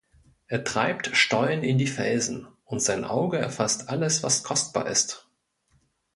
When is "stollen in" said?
1.15-1.77